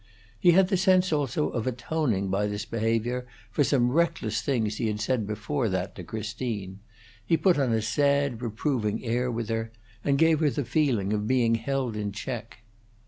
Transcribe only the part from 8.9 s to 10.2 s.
air with her, and